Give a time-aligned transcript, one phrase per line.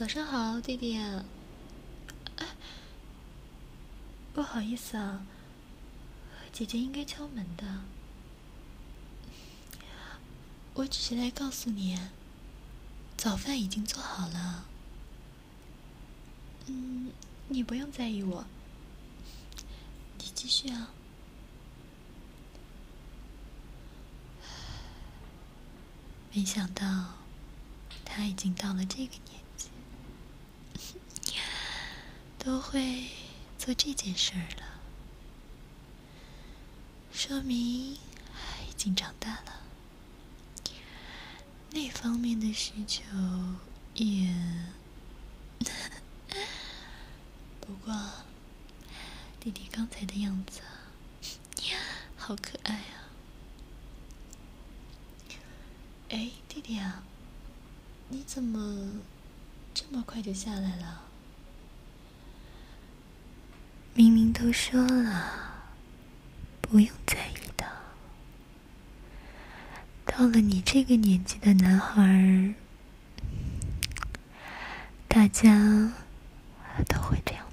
[0.00, 0.96] 早上好，弟弟。
[0.96, 2.46] 哎，
[4.32, 5.26] 不好意思啊，
[6.50, 7.82] 姐姐应该敲门的。
[10.72, 11.98] 我只是来告诉你，
[13.18, 14.64] 早饭已经做好了。
[16.64, 17.12] 嗯，
[17.48, 18.46] 你不用在意我，
[20.16, 20.92] 你继续啊。
[26.32, 27.16] 没想到
[28.02, 29.68] 他已经到了这个年纪，
[32.42, 33.06] 都会
[33.58, 34.80] 做这件事儿了，
[37.12, 37.98] 说明已
[38.78, 39.60] 经长大了，
[41.70, 43.02] 那方面的需求
[43.92, 44.34] 也……
[47.60, 47.94] 不过
[49.38, 50.62] 弟弟刚才的样子，
[52.16, 53.12] 好可爱啊！
[56.08, 57.02] 哎，弟弟啊，
[58.08, 59.02] 你怎么
[59.74, 61.02] 这么快就下来了？
[63.92, 65.22] 明明都说了，
[66.62, 67.66] 不用在意的。
[70.06, 72.54] 到了你这个年纪的男孩，
[75.06, 75.92] 大家
[76.88, 77.44] 都会这样。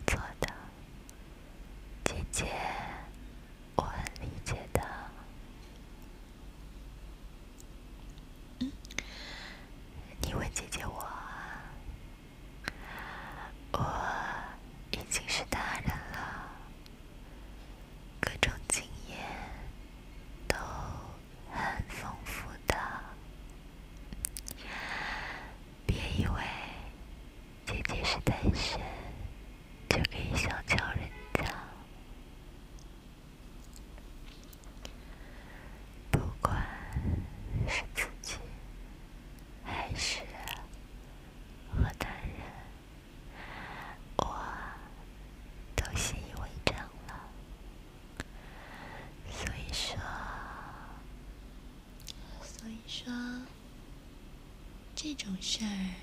[55.10, 55.96] 这种事儿，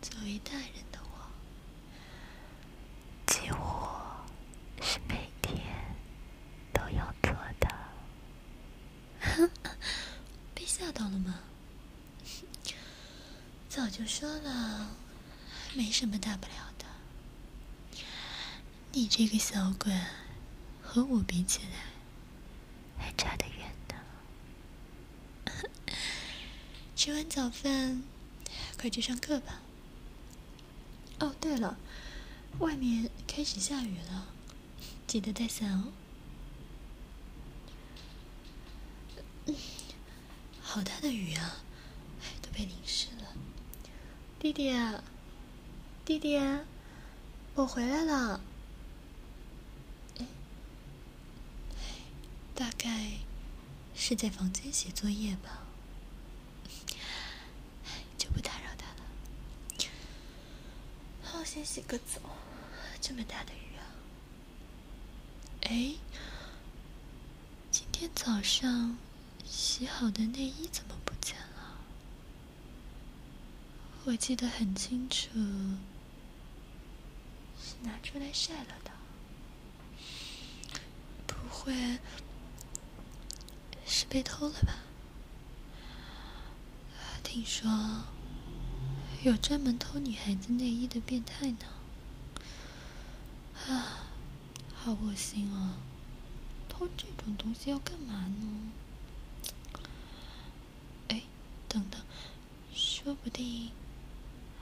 [0.00, 1.28] 作为大人的我，
[3.26, 3.88] 几乎
[4.80, 5.60] 是每天
[6.72, 7.66] 都要做的。
[10.54, 11.40] 被吓到了吗？
[13.68, 14.90] 早就说了，
[15.74, 16.86] 没什么大不了的。
[18.92, 19.92] 你这个小鬼，
[20.80, 21.78] 和我比起来，
[22.96, 23.74] 还差得远。
[26.96, 28.02] 吃完早饭，
[28.78, 29.62] 快去上课吧。
[31.20, 31.78] 哦，对了，
[32.58, 34.26] 外面开始下雨了，
[35.06, 35.92] 记得带伞哦。
[39.46, 39.56] 嗯，
[40.60, 41.62] 好大的雨啊，
[42.42, 43.32] 都被淋湿了。
[44.38, 45.02] 弟弟啊，
[46.04, 46.60] 弟弟啊，
[47.54, 48.42] 我回来了。
[50.18, 50.26] 哎，
[52.54, 53.12] 大概
[53.94, 55.62] 是在房间写作业吧。
[61.44, 62.20] 先洗个澡，
[63.00, 63.84] 这么大的雨啊！
[65.62, 65.94] 哎，
[67.70, 68.96] 今天早上
[69.44, 71.76] 洗好的内衣怎么不见了？
[74.06, 75.28] 我记得很清楚，
[77.60, 78.90] 是拿出来晒了的。
[81.26, 81.98] 不会
[83.86, 84.78] 是被偷了吧？
[87.22, 87.68] 听说。
[89.24, 91.56] 有专门偷女孩子内衣的变态呢，
[93.66, 94.04] 啊，
[94.74, 95.78] 好恶心啊！
[96.68, 98.72] 偷这种东西要干嘛呢？
[101.08, 101.22] 哎，
[101.66, 101.98] 等等，
[102.74, 103.70] 说不定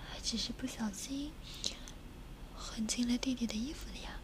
[0.08, 1.32] 还只是不小心
[2.56, 4.20] 混进了弟弟的衣服里呀。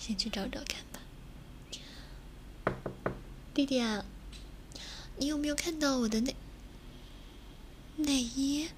[0.00, 2.74] 先去找找看吧。
[3.54, 4.04] 弟弟啊，
[5.18, 6.34] 你有没有看到我的内？
[8.02, 8.70] 内衣，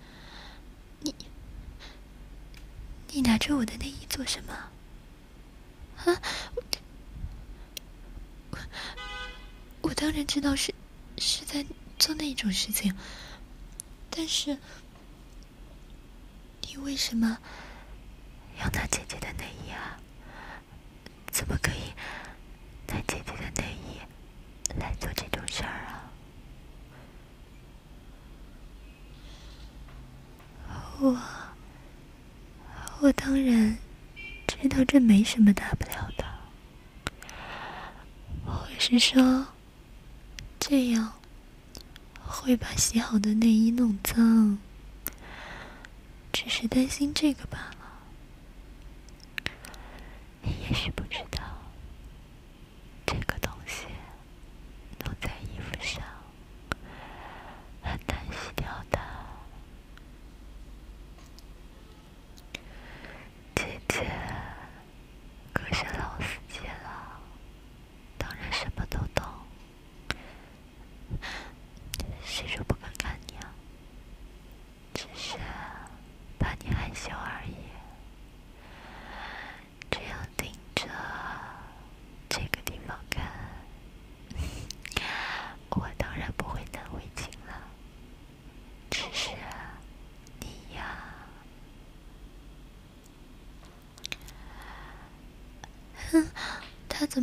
[1.00, 1.14] 你
[3.08, 4.52] 你拿着我的内衣做什么？
[6.04, 6.22] 啊，
[8.50, 8.58] 我
[9.82, 10.74] 我当然知道是
[11.18, 11.64] 是在
[11.98, 12.94] 做那种事情，
[14.10, 14.58] 但是
[16.62, 17.38] 你为什么
[18.58, 20.00] 要拿姐姐的内衣啊？
[21.30, 21.92] 怎么可以
[22.88, 24.00] 拿姐姐的内衣
[24.78, 26.01] 来做这种事儿啊？
[31.02, 31.18] 我
[33.00, 33.76] 我当然
[34.46, 36.24] 知道这没什么大不了的。
[38.44, 39.48] 我是说
[40.60, 41.14] 这样
[42.24, 44.58] 会把洗好的内衣弄脏。
[46.32, 47.76] 只是担心这个罢了。
[50.42, 51.02] 你也许不。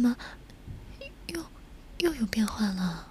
[0.01, 0.15] 怎么
[1.27, 1.43] 又
[1.97, 3.05] 又有变化了？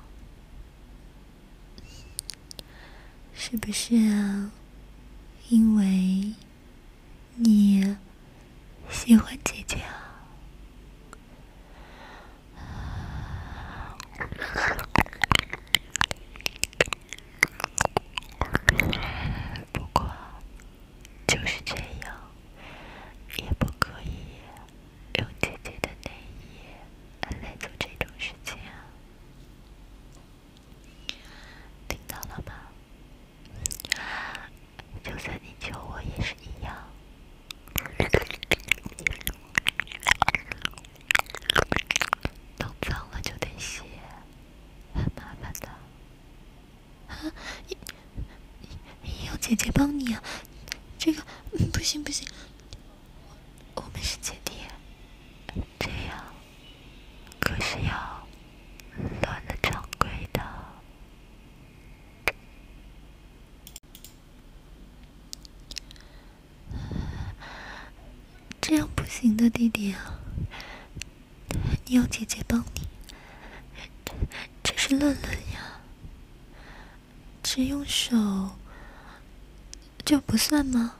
[3.35, 4.51] 是不是啊
[49.49, 50.23] 姐姐帮你啊，
[50.99, 51.23] 这个
[51.73, 52.29] 不行不行，
[53.77, 54.53] 我们是姐弟，
[55.79, 56.23] 这样
[57.41, 58.29] 可是要
[59.23, 60.43] 乱了常规的，
[68.61, 70.21] 这样不行的弟弟啊，
[71.87, 72.87] 你要姐姐帮你，
[74.63, 75.81] 这是嫩嫩呀，
[77.43, 78.58] 只用手。
[80.49, 80.95] 算吗？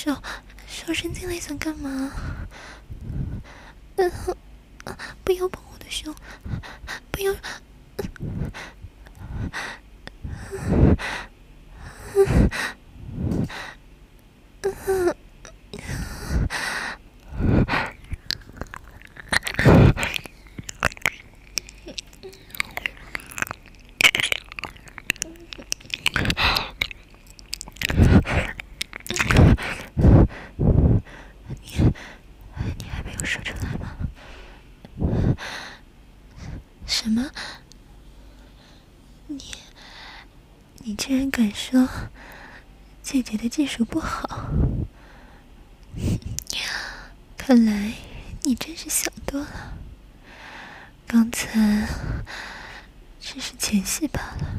[0.00, 0.16] 手
[0.66, 2.10] 手伸进来想干嘛？
[3.96, 4.10] 嗯，
[5.22, 6.14] 不要碰我的胸，
[7.10, 7.34] 不要。
[41.00, 41.88] 竟然敢说
[43.02, 44.50] 姐姐的技术不好？
[47.38, 47.94] 看来
[48.42, 49.78] 你真是想多了。
[51.06, 51.88] 刚才
[53.18, 54.49] 只是前戏罢了。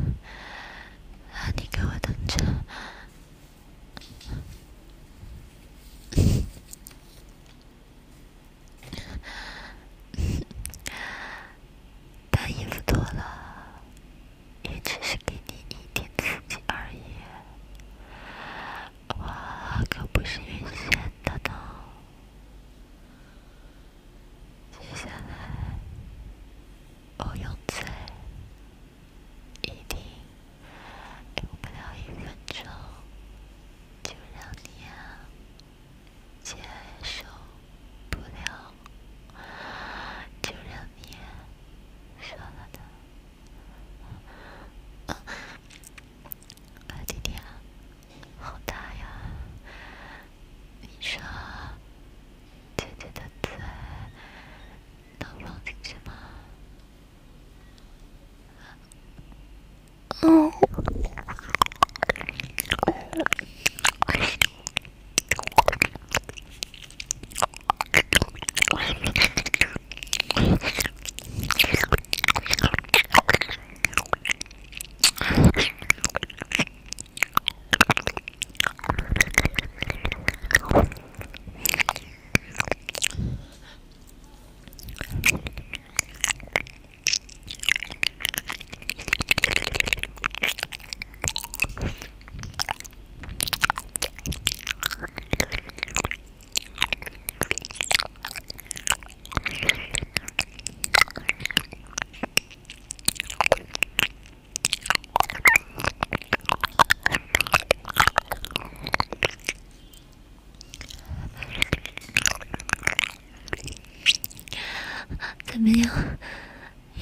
[115.61, 115.89] 没有？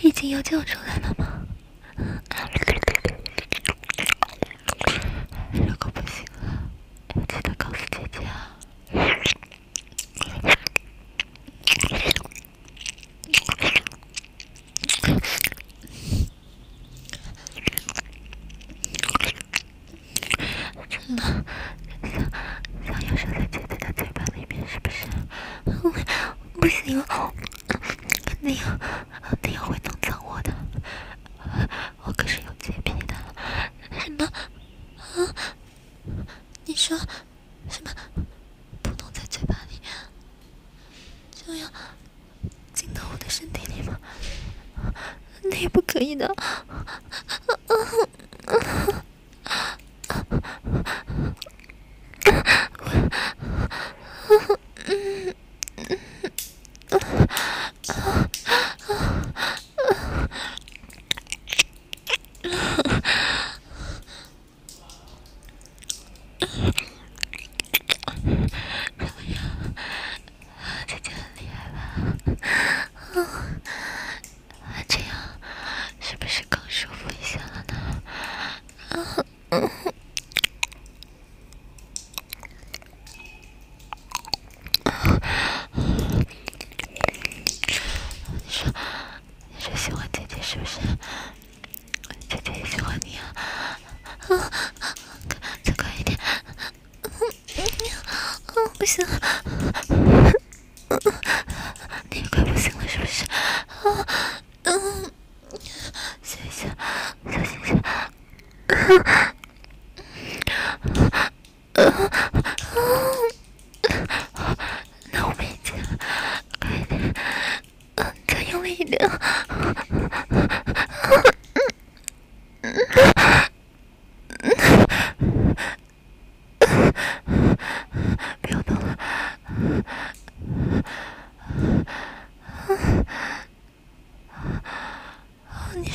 [0.02, 0.99] 已经要叫出来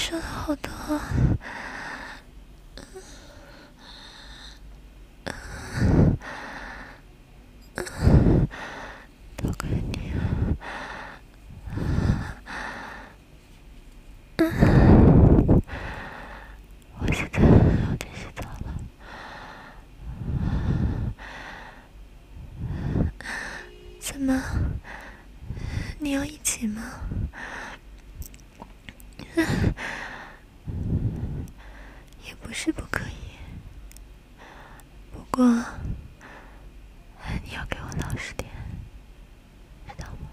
[0.06, 0.70] 真的好多。
[25.98, 26.82] 你要一起吗？
[32.26, 33.14] 也不是不可以，
[35.12, 35.46] 不过
[37.42, 38.50] 你要给我老实点，
[39.88, 40.28] 知道吗？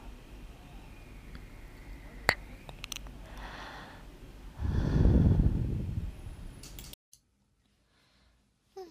[8.75, 8.87] 嗯，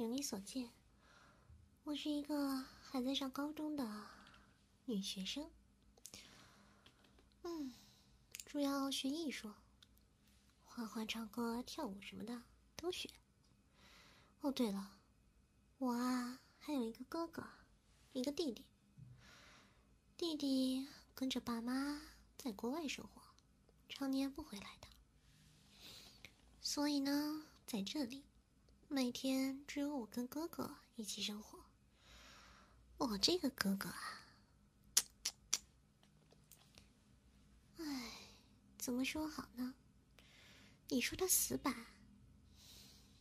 [0.00, 0.70] 如你所见，
[1.84, 3.86] 我是一个还在上高中的。
[4.86, 5.50] 女学生，
[7.42, 7.74] 嗯，
[8.46, 9.52] 主要学艺术，
[10.64, 12.42] 画画、唱歌、跳舞什么的
[12.76, 13.10] 都学。
[14.40, 14.96] 哦，对了，
[15.76, 17.46] 我啊还有一个哥哥，
[18.14, 18.64] 一个弟弟。
[20.16, 22.00] 弟弟跟着爸妈
[22.38, 23.20] 在国外生活，
[23.90, 24.88] 常年不回来的。
[26.62, 28.24] 所以呢，在这里，
[28.92, 31.60] 每天只有我跟哥哥一起生活。
[32.98, 34.26] 我这个哥哥啊。
[38.76, 39.72] 怎么说好呢？
[40.88, 41.86] 你说他死板，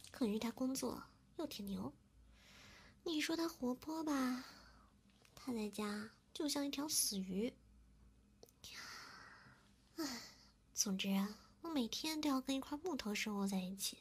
[0.10, 1.04] 可是他工作
[1.38, 1.94] 又挺牛。
[3.04, 4.44] 你说他活泼吧，
[5.36, 7.54] 他在家就像一条死鱼。
[9.98, 10.22] 唉，
[10.74, 14.00] 总之啊，我每天都要跟一块木头生活在一起，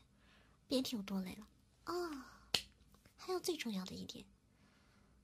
[0.67, 1.47] 别提有多累了。
[1.89, 2.25] 哦，
[3.17, 4.27] 还有最重要的一点，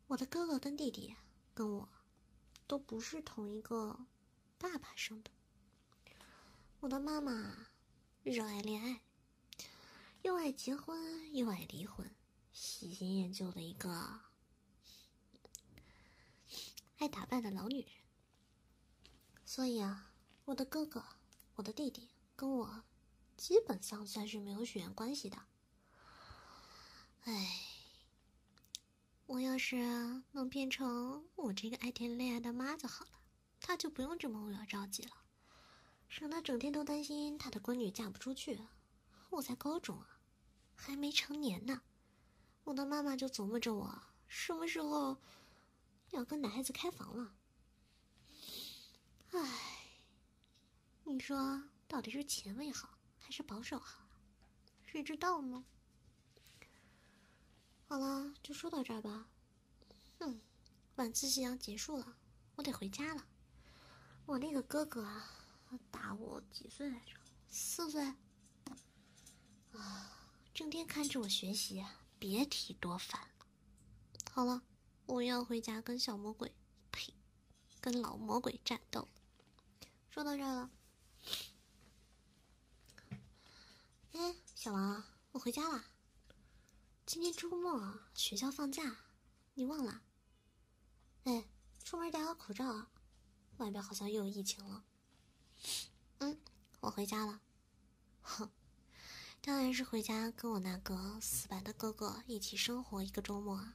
[0.07, 1.15] 我的哥哥跟弟弟
[1.53, 1.89] 跟我
[2.67, 4.07] 都不是同一个
[4.57, 5.31] 爸爸生的。
[6.81, 7.69] 我的妈妈
[8.23, 9.03] 热爱恋爱，
[10.23, 12.11] 又爱结婚又爱离婚，
[12.51, 14.21] 喜新厌旧的一个
[16.97, 17.91] 爱打扮的老女人。
[19.45, 20.15] 所以啊，
[20.47, 21.05] 我的哥哥、
[21.57, 22.85] 我的弟弟跟我
[23.37, 25.37] 基本上算是没有血缘关系的。
[27.25, 27.61] 哎，
[29.25, 29.77] 我要是
[30.33, 33.13] 能变成我这个爱谈恋爱的妈就好了，
[33.61, 35.13] 他就不用这么为我着急了。
[36.07, 38.61] 省得整天都担心他的闺女嫁不出去。
[39.31, 40.21] 我才高中啊，
[40.77, 41.81] 还没成年呢。
[42.65, 45.17] 我的妈妈就琢磨着我什么时候
[46.11, 47.35] 要跟男孩子开房了。
[49.31, 49.41] 唉，
[51.05, 54.07] 你说到底是前卫好还是保守好？
[54.85, 55.65] 谁知道呢？
[57.95, 59.29] 好了，就说到这儿吧。
[60.19, 60.41] 嗯，
[60.97, 62.17] 晚自习要结束了，
[62.57, 63.25] 我得回家了。
[64.27, 65.31] 我那个哥哥啊。
[65.93, 67.15] 大我几岁来着？
[67.49, 68.03] 四岁。
[69.75, 70.11] 啊，
[70.53, 71.87] 整天看着我学习，
[72.19, 73.47] 别提多烦了。
[74.33, 74.65] 好了，
[75.07, 76.53] 我要回家跟小魔鬼，
[76.91, 77.15] 呸，
[77.81, 79.07] 跟老魔鬼战斗。
[80.11, 80.71] 说到这儿了。
[84.15, 85.85] 哎，小王，我回家了。
[87.07, 88.97] 今天周末，学校放假，
[89.53, 90.01] 你忘了？
[91.25, 91.45] 哎，
[91.85, 92.91] 出门戴好口罩啊，
[93.59, 94.87] 外边好像又有疫情了。
[96.19, 96.41] 嗯，
[96.81, 97.43] 我回家了。
[98.23, 98.51] 哼，
[99.43, 103.75] 当然是回家跟我那个死板的哥哥一起生活一个周末啊。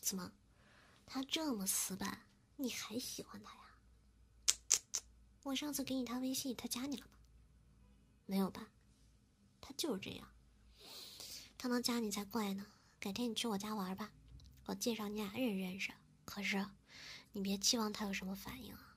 [0.00, 0.32] 怎么，
[1.04, 3.76] 他这么死板，你还喜欢他呀？
[5.42, 7.12] 我上次给你他微信，他加你了吗？
[8.24, 8.70] 没有吧？
[9.60, 10.26] 他就是这样。
[11.58, 12.66] 他能加你才怪呢。
[12.98, 14.12] 改天你去我家玩吧，
[14.66, 15.92] 我介绍你俩认识认识。
[16.24, 16.66] 可是，
[17.32, 18.96] 你别期望他有什么反应啊。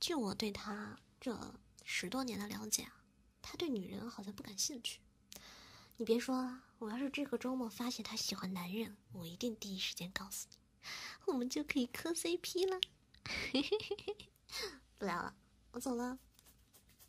[0.00, 3.04] 据我对他这十多年的了解啊，
[3.42, 5.00] 他对女人好像不感兴趣。
[5.96, 10.56] 你别说，我要是这个周末发现他喜欢男人，我一定第一时间告诉你，
[11.26, 12.80] 我们就可以磕 CP 了。
[14.98, 15.36] 不聊了，
[15.72, 16.18] 我走了。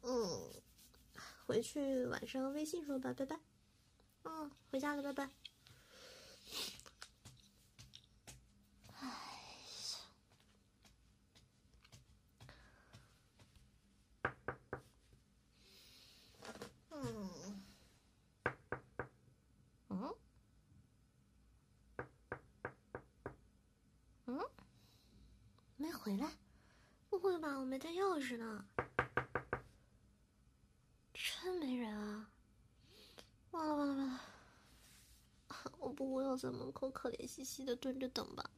[0.02, 0.54] 嗯，
[1.46, 3.40] 回去晚上微信说吧，拜拜。
[4.24, 5.30] 嗯，回家了，拜拜。
[25.82, 26.30] 没回来？
[27.10, 28.66] 不会吧，我没带钥匙呢。
[31.14, 32.30] 真没人啊！
[33.52, 34.22] 完了完了完了！
[35.80, 38.50] 我不会要在门口可怜兮兮的蹲着等吧？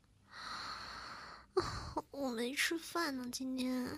[2.12, 3.98] 我没吃饭呢，今天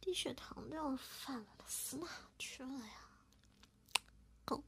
[0.00, 2.06] 低血糖都要犯了，死哪
[2.38, 3.08] 去了呀？
[4.44, 4.62] 够。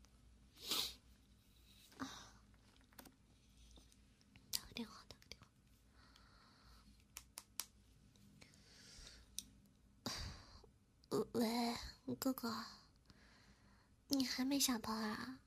[1.98, 2.11] 啊，
[4.50, 5.40] 打电话，打电
[11.12, 11.22] 话。
[11.35, 11.76] 喂，
[12.18, 12.64] 哥哥，
[14.09, 15.38] 你还没下班啊？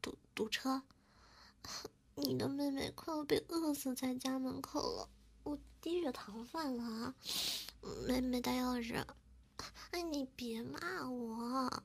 [0.00, 0.84] 堵堵车？
[2.24, 5.08] 你的妹妹快要被饿死在家门口了，
[5.42, 7.14] 我低血糖犯了，
[8.06, 9.04] 妹妹带钥匙，
[9.90, 11.82] 哎，你别骂我，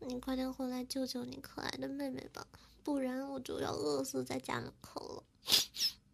[0.00, 2.46] 你快点回来救救你可爱的妹妹吧，
[2.84, 5.24] 不然我就要饿死在家门口了。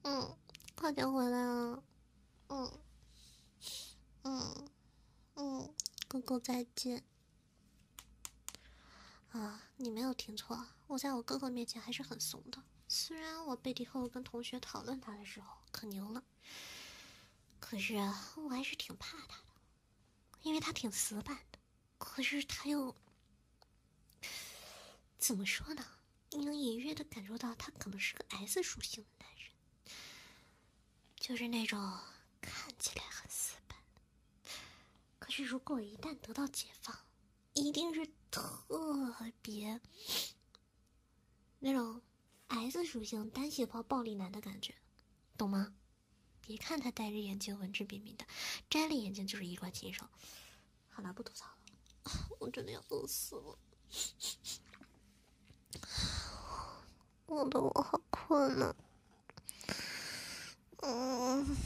[0.03, 0.37] 嗯，
[0.77, 1.83] 快点回来啊，
[2.49, 2.73] 嗯，
[4.23, 4.69] 嗯，
[5.35, 5.75] 嗯，
[6.07, 7.03] 哥哥再见。
[9.31, 12.63] 啊，你没有听错，我在我哥哥面前还是很怂的。
[12.95, 16.23] 虽然我背地后跟同学讨论他的时候可牛了，
[17.59, 17.95] 可是
[18.37, 19.45] 我还是挺怕他的，
[20.43, 21.59] 因为他挺死板的。
[21.97, 22.95] 可是他又
[25.17, 25.83] 怎么说呢？
[26.33, 29.97] 你能隐约的感受到他可能是个 S 属性的男人，
[31.17, 31.99] 就是那种
[32.43, 33.79] 看起来很死板，
[35.19, 36.95] 可是如果一旦得到解放，
[37.55, 39.81] 一定是特别
[41.59, 42.03] 那种。
[42.55, 44.75] S 属性单细胞暴力男的感觉，
[45.37, 45.75] 懂吗？
[46.41, 48.27] 别看他戴着眼镜，文质彬彬的，
[48.69, 50.07] 摘了眼镜就是衣冠禽兽。
[50.91, 53.59] 好了，不吐槽了， 我真的要饿死了。
[57.27, 58.75] 饿得我好困呢。
[60.79, 61.45] 嗯。
[61.45, 61.57] 嗯，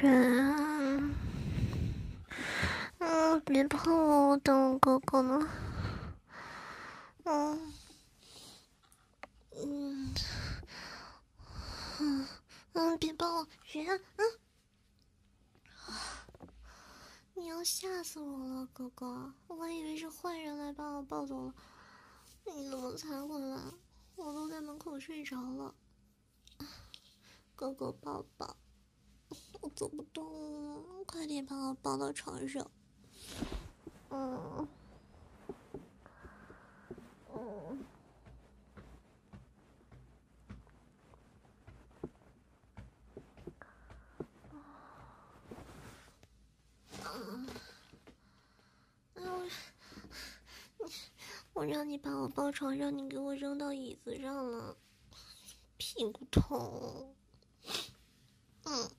[0.00, 1.14] 人啊，
[3.00, 5.46] 嗯，别碰我，我等我哥哥呢。
[7.24, 7.72] 嗯，
[9.56, 10.14] 嗯，
[12.72, 14.24] 嗯，别抱我，学啊，嗯，
[17.34, 21.54] 你要吓死我了，哥哥，我还以为是坏人来把我抱走了，
[22.46, 23.60] 你怎么才回来？
[24.16, 25.74] 我都在门口睡着了。
[27.54, 28.56] 哥哥抱抱，
[29.60, 30.24] 我走不动
[30.98, 32.70] 了，快点把我抱到床上。
[34.10, 34.68] 嗯，
[37.34, 37.84] 嗯，
[49.14, 49.46] 嗯，
[50.78, 50.90] 我，
[51.52, 54.76] 我让你把我抱床上，你给我扔到椅子上了，
[55.76, 57.14] 屁股痛。
[58.64, 58.90] 嗯，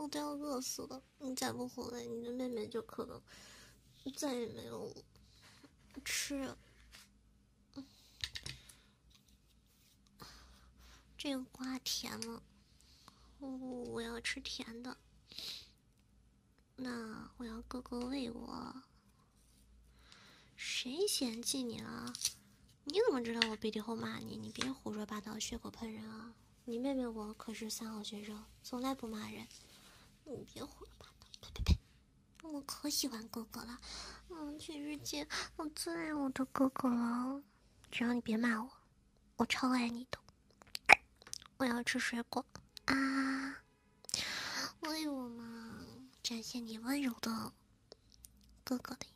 [0.00, 1.02] 我都要饿死了！
[1.18, 3.20] 你再不回来，你的妹妹就可能
[4.16, 4.90] 再也没有
[6.02, 6.56] 吃。
[11.18, 12.42] 这个瓜甜了，
[13.40, 14.96] 我我要吃甜的。
[16.76, 18.82] 那我要哥哥喂我。
[20.56, 22.10] 谁嫌弃你了？
[22.84, 24.38] 你怎么知道我背地后骂你？
[24.38, 26.34] 你别胡说八道，血口喷人啊！
[26.64, 29.46] 你妹妹我可是三好学生，从来不骂人。
[30.30, 31.12] 你别胡说八道！
[31.40, 31.78] 呸呸呸！
[32.48, 33.78] 我可喜欢哥哥了，
[34.28, 37.42] 嗯，全世界我最爱我的哥哥了。
[37.90, 38.70] 只要你别骂我，
[39.36, 40.18] 我超爱你的。
[41.56, 42.44] 我要吃水果
[42.86, 43.62] 啊！
[44.80, 45.84] 喂我嘛，
[46.22, 47.52] 展现你温柔的
[48.64, 49.10] 哥哥的一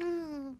[0.00, 0.56] 面啊！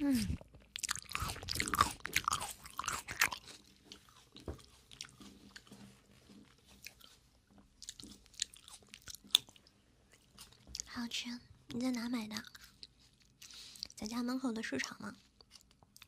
[0.00, 0.38] 嗯，
[10.86, 11.28] 好吃。
[11.70, 12.42] 你在哪买的？
[13.96, 15.14] 在家门口的市场吗？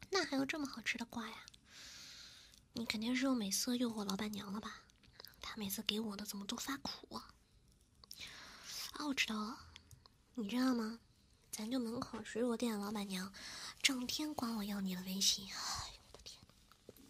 [0.09, 1.37] 那还有这么好吃的瓜呀？
[2.72, 4.83] 你肯定是用美色诱惑老板娘了吧？
[5.42, 7.29] 她每次给我的怎么都发苦啊？
[8.92, 9.59] 啊，我知道了，
[10.37, 10.98] 你知道吗？
[11.50, 13.31] 咱就门口水果店老板娘，
[13.83, 15.44] 整天管我要你的微信。
[15.44, 16.42] 哎呦我的天，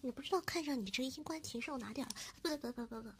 [0.01, 2.15] 也不知道看上你这衣冠禽兽哪点了？
[2.43, 3.15] 不不不不不不，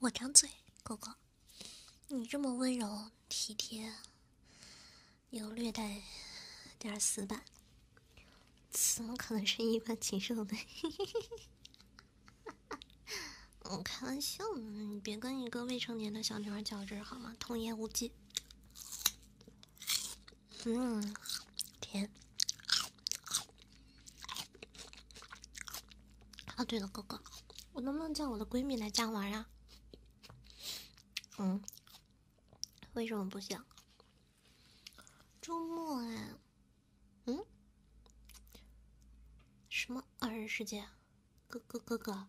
[0.00, 0.50] 我张嘴，
[0.82, 1.16] 哥哥，
[2.08, 3.94] 你这么温柔体贴，
[5.30, 6.00] 有略带
[6.78, 7.44] 点死板，
[8.70, 10.58] 怎么可能是一般禽兽呢？
[13.64, 17.36] 我开玩笑呢，你别跟一个未成年的小女孩较真好吗？
[17.38, 18.10] 童言无忌。
[20.64, 21.14] 嗯，
[21.78, 22.10] 甜。
[26.56, 27.22] 啊，对了，哥哥，
[27.72, 29.46] 我能不能叫我的闺蜜来家玩啊？
[31.36, 31.62] 嗯，
[32.94, 33.62] 为什么不行？
[35.48, 36.34] 周末哎，
[37.24, 37.46] 嗯，
[39.70, 40.86] 什么二人世界？
[41.46, 42.28] 哥哥哥哥。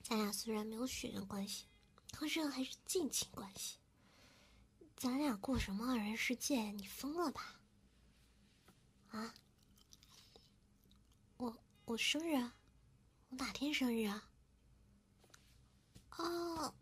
[0.00, 1.66] 咱俩虽然没有血缘关系，
[2.12, 3.78] 可是还是近亲关系。
[4.96, 6.70] 咱俩过什么二人世界？
[6.70, 7.60] 你疯了吧？
[9.08, 9.34] 啊？
[11.36, 12.36] 我我生日？
[13.30, 14.30] 我哪天生日啊？
[16.16, 16.72] 哦，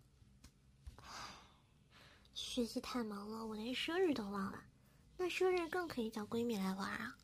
[2.34, 4.62] 学习太忙了，我连生日都忘了。
[5.24, 7.16] 那生日更可以叫闺蜜来玩啊。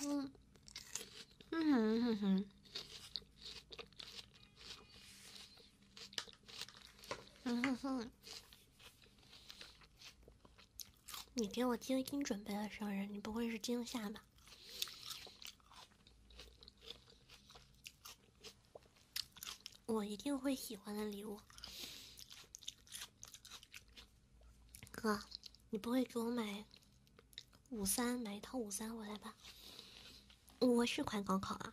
[0.00, 0.32] 嗯，
[1.50, 2.44] 嗯哼哼哼。
[7.44, 8.10] 嗯哼哼，
[11.34, 14.24] 你给我精心准备的生日，你不会是惊吓吧？
[19.86, 21.38] 我一定会喜欢的礼物，
[24.90, 25.20] 哥，
[25.70, 26.64] 你不会给我买
[27.70, 29.34] 五三买一套五三回来吧？
[30.58, 31.72] 我是快高考了，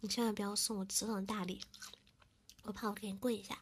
[0.00, 1.60] 你千万不要送我此等大礼，
[2.62, 3.58] 我怕我给你跪下。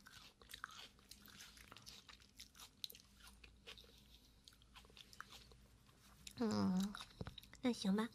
[6.36, 6.94] 嗯，
[7.62, 8.08] 那行吧。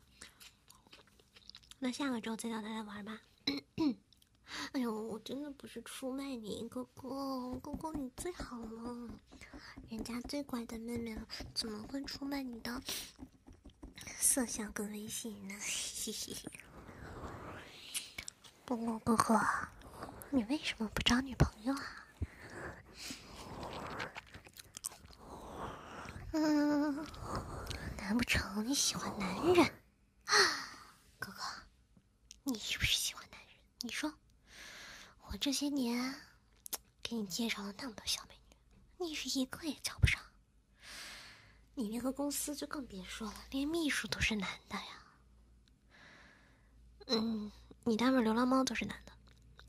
[1.79, 3.21] 那下个周再叫他来玩吧。
[4.71, 9.09] 哎呦，我真的不是出卖你，哥哥，哥哥你最好了，
[9.89, 12.81] 人家最乖的妹妹了，怎么会出卖你的
[14.33, 15.53] 色相跟微信呢？
[15.61, 16.51] 嘿嘿嘿。
[18.65, 19.39] 不过哥哥，
[20.31, 22.07] 你为什么不找女朋友啊？
[26.31, 27.05] 嗯。
[27.99, 29.63] 难不成你喜欢男人
[30.25, 30.33] 啊，
[31.19, 31.39] 哥哥？
[32.41, 33.49] 你是不是喜欢男人？
[33.81, 34.11] 你说，
[35.27, 36.15] 我这些年
[37.03, 40.22] 给你介绍了那么多小美女，你是一个也瞧不上。
[41.75, 45.03] 你那个公司就更别说了，连秘书都是男的呀。
[47.07, 47.51] 嗯，
[47.83, 49.11] 你单位流浪猫都是男的，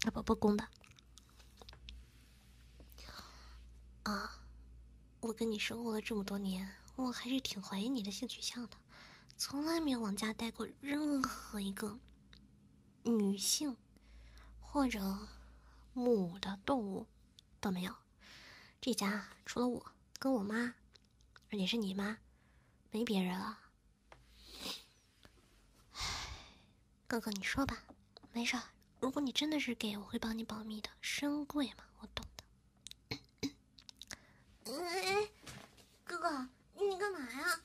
[0.09, 0.69] 啊不不公的。
[4.03, 4.39] 啊，
[5.21, 6.75] 我跟你生活了这么多年。
[6.97, 8.77] 我还是挺怀疑你的性取向的，
[9.37, 11.99] 从来没有往家带过任何一个
[13.03, 13.77] 女性
[14.61, 15.27] 或者
[15.93, 17.09] 母的动物
[17.61, 17.93] 都没有。
[18.81, 19.87] 这家除了我
[20.21, 20.75] 跟我妈，
[21.55, 22.19] 而且是你妈，
[22.91, 23.61] 没别人了。
[27.07, 27.85] 哥哥，你说吧，
[28.33, 28.61] 没事。
[28.99, 33.53] 如果你真的是 gay，我会帮你保密的，深柜嘛，我懂的。
[34.65, 35.29] 哎，
[36.03, 36.49] 哥哥。
[36.75, 37.61] 你干嘛呀？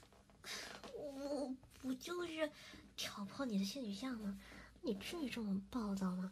[0.93, 2.51] 我不就是
[2.95, 4.39] 挑破你的性取向吗？
[4.83, 6.31] 你至于这么暴躁吗？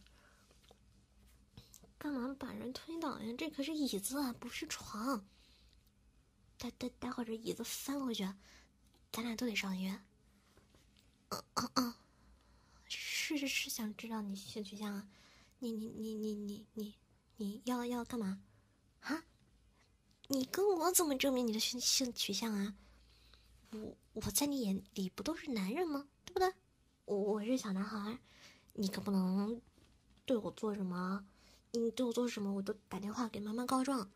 [1.98, 3.34] 干嘛把人推倒呀？
[3.36, 5.26] 这可是椅子啊，不是床。
[6.58, 8.24] 待待待会儿这椅子翻回去，
[9.12, 10.04] 咱俩都得上医院。
[11.30, 11.94] 嗯嗯嗯，
[12.88, 15.08] 是是是，想知道你性取向啊？
[15.60, 16.96] 你你你你你你
[17.36, 18.42] 你要要干嘛？
[19.02, 19.24] 啊？
[20.28, 22.76] 你跟我怎么证明你的性性取向啊？
[23.72, 26.08] 我我在你眼里不都是男人吗？
[26.26, 26.54] 对不对？
[27.06, 28.18] 我我是小男孩，
[28.74, 29.62] 你可不能
[30.26, 31.26] 对我做什么，
[31.72, 34.10] 你对我做什么，我都打电话给妈妈告状。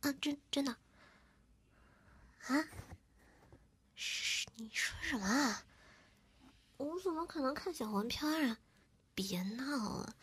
[0.00, 0.76] 啊，真真的？
[2.48, 2.68] 啊？
[3.94, 5.64] 是你说什么啊？
[6.76, 8.58] 我怎么可能看小黄片啊？
[9.14, 10.16] 别闹了，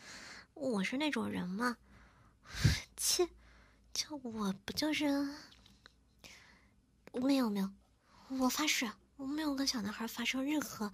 [0.54, 1.78] 我是那种人吗？
[2.96, 3.28] 切！
[3.94, 5.06] 就我不就是？
[7.12, 7.70] 没有没有，
[8.28, 10.92] 我发誓，我没有跟小男孩发生任何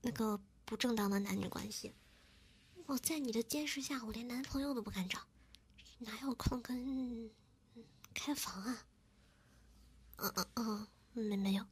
[0.00, 1.94] 那个不正当的男女关系。
[2.86, 5.20] 我在你的监视下，我连男朋友都不敢找，
[5.98, 7.30] 哪有空跟
[8.14, 8.86] 开房啊？
[10.20, 10.88] 嗯嗯嗯，
[11.28, 11.64] 没没有，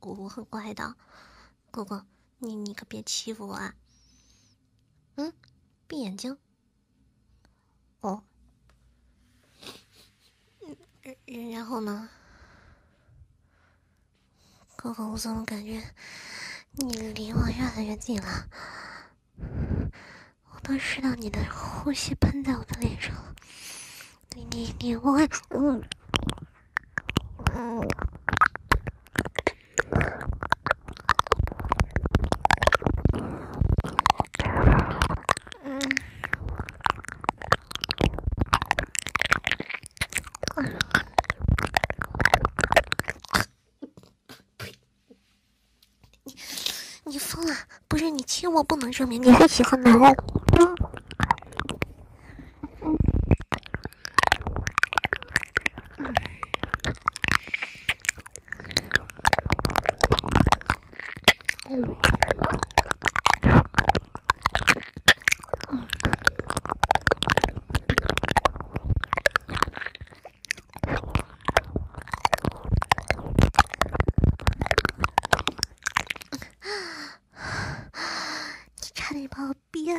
[0.00, 0.96] 我我很乖的，
[1.70, 2.04] 哥哥，
[2.38, 3.74] 你你可别欺负我啊！
[5.14, 5.32] 嗯，
[5.86, 6.36] 闭眼睛。
[8.00, 8.24] 哦，
[11.26, 12.08] 嗯然后呢？
[14.74, 15.94] 哥哥，我怎么感觉
[16.72, 18.48] 你离我越来越近了？
[20.50, 23.31] 我都知道你的呼吸喷在我的脸上了。
[24.34, 25.18] 你你你我
[25.50, 25.82] 嗯
[27.54, 27.88] 嗯。
[48.24, 50.16] 千万不能证明你是喜欢男人。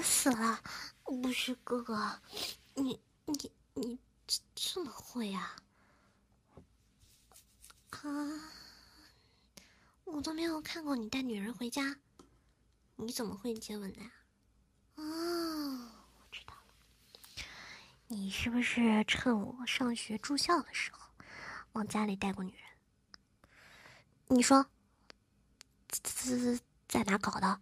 [0.02, 0.60] 死了！
[1.04, 2.20] 不是哥哥，
[2.76, 5.52] 你你你这这么会呀？
[7.90, 8.10] 啊？
[8.10, 8.40] 啊！
[10.06, 11.96] 我都没有看过你带女人回家，
[12.96, 14.12] 你怎么会接吻的呀？
[14.96, 17.46] 哦，我知道了，
[18.10, 21.00] 你是不是趁我上学住校的时候
[21.72, 22.62] 往家里带过女人？
[24.28, 24.70] 你说，
[26.90, 27.62] 在哪搞的？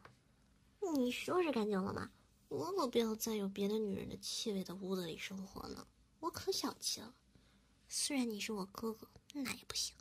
[0.96, 2.10] 你收拾干净了吗？
[2.48, 5.86] 我可不要再有别的女人的气味的屋子里生活呢，
[6.20, 7.14] 我可小气了。
[7.88, 9.96] 虽然你是我哥哥，那也不行。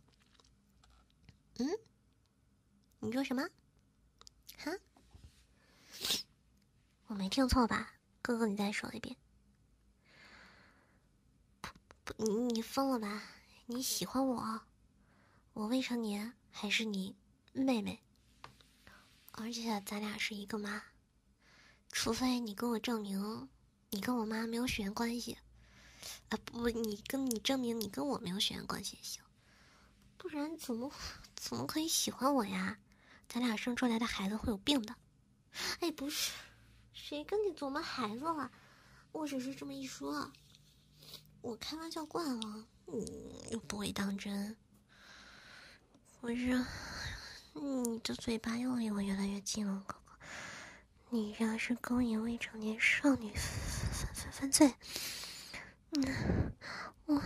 [1.58, 1.68] 嗯？
[3.00, 3.46] 你说什么？
[4.56, 4.72] 哈？
[7.10, 7.92] 我没听错吧？
[8.22, 9.16] 哥哥，你再说一遍。
[11.60, 11.68] 不
[12.04, 13.24] 不，你你疯了吧？
[13.66, 14.60] 你喜欢我？
[15.52, 17.16] 我未成年，还是你
[17.52, 18.00] 妹妹？
[19.32, 20.84] 而且咱俩是一个妈。
[21.90, 23.48] 除非你跟我证明，
[23.90, 25.36] 你跟我妈没有血缘关系，
[26.28, 29.20] 啊不，你跟你证明你跟我没有血缘关系也行，
[30.16, 30.88] 不然怎么
[31.34, 32.78] 怎么可以喜欢我呀？
[33.28, 34.94] 咱俩生出来的孩子会有病的。
[35.80, 36.30] 哎，不是，
[37.02, 38.50] 谁跟你琢磨孩子了？
[39.10, 40.30] 我只是这么一说，
[41.40, 44.56] 我开玩笑惯了，你又不会当真。
[46.20, 46.64] 我是，
[47.54, 49.82] 你的嘴巴又离我越来越近了。
[49.86, 50.12] 哥哥
[51.08, 54.72] 你要是勾引未成年少女犯犯犯罪，
[55.90, 56.52] 嗯，
[57.06, 57.20] 我，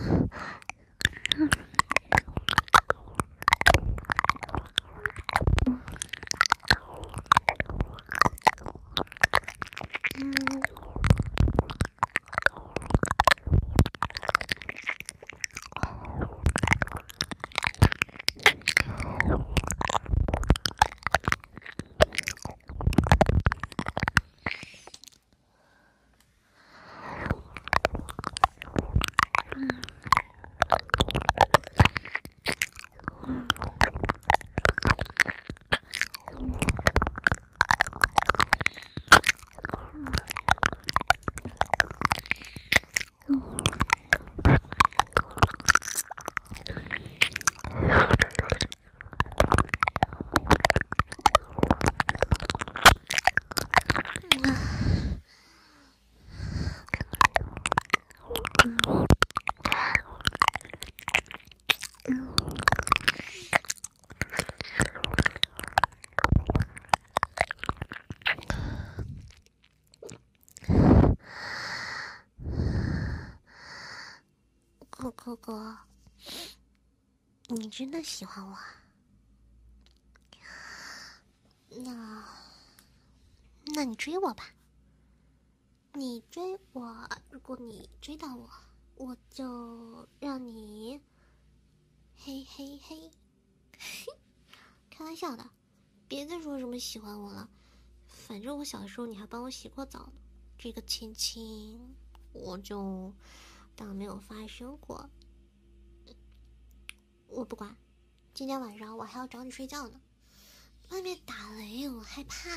[75.25, 75.75] 哥哥，
[77.47, 78.55] 你真的喜欢我？
[81.83, 82.23] 那，
[83.73, 84.53] 那你追我吧。
[85.93, 88.47] 你追我，如果你追到我，
[88.93, 91.01] 我就让你，
[92.15, 93.11] 嘿嘿嘿，
[93.79, 94.13] 嘿，
[94.91, 95.49] 开玩笑的，
[96.07, 97.49] 别再说什么喜欢我了。
[98.05, 100.13] 反正我小的时候你还帮我洗过澡呢，
[100.55, 101.95] 这个亲亲
[102.31, 103.11] 我就
[103.75, 105.09] 当没有发生过。
[107.27, 107.75] 我不管，
[108.33, 110.01] 今天晚上我还要找你睡觉呢。
[110.89, 112.49] 外面打雷，我害怕。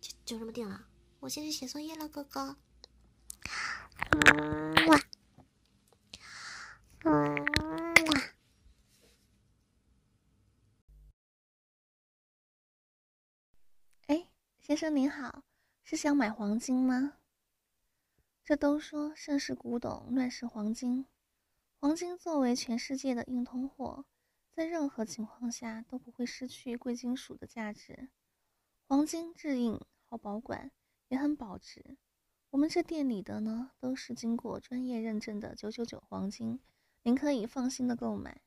[0.00, 0.86] 就就这么定了，
[1.20, 2.56] 我先去写作业了，哥哥。
[4.10, 5.00] 嗯哇，
[7.04, 7.36] 嗯
[8.06, 8.20] 哇。
[14.06, 15.44] 哎，先生您好，
[15.84, 17.19] 是想买黄金吗？
[18.50, 21.06] 这都说盛世古董，乱世黄金。
[21.78, 24.04] 黄金作为全世界的硬通货，
[24.50, 28.08] 在任何情况下都不会失去贵金属的价值。
[28.88, 30.72] 黄金质硬，好保管，
[31.06, 31.96] 也很保值。
[32.50, 36.58] 我们这店里的呢，都是经过专业认证的九九九黄金，
[37.04, 38.40] 您可以放心的购买。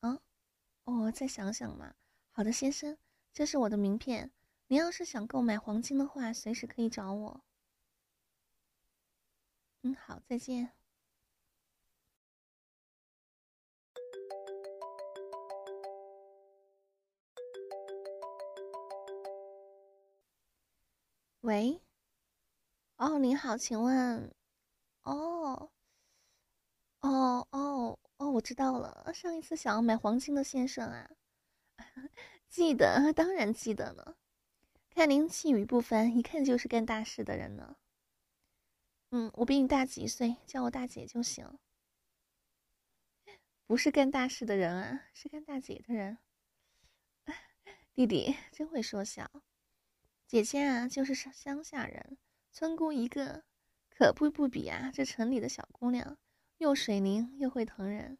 [0.00, 0.18] 啊，
[0.82, 1.94] 哦，再想想嘛。
[2.32, 2.98] 好的，先生，
[3.32, 4.32] 这是我的名片。
[4.66, 7.44] 您要是想购买黄金的话，随时可以找我。
[9.82, 10.72] 嗯，好，再见。
[21.42, 21.80] 喂。
[22.96, 24.34] 哦，您好，请问，
[25.02, 25.70] 哦，
[27.00, 29.12] 哦哦哦，我知道了。
[29.14, 31.08] 上一次想要买黄金的先生啊，
[32.48, 34.16] 记得，当然记得了。
[34.90, 37.76] 看您气宇不凡，一看就是干大事的人呢。
[39.10, 41.58] 嗯，我比你大几岁，叫我大姐就行。
[43.66, 46.18] 不是干大事的人啊，是干大姐的人。
[47.94, 49.30] 弟弟真会说笑，
[50.26, 52.18] 姐姐啊，就是乡下人。
[52.52, 53.44] 村姑一个，
[53.88, 54.90] 可不不比啊！
[54.92, 56.18] 这城里的小姑娘，
[56.58, 58.18] 又水灵又会疼人。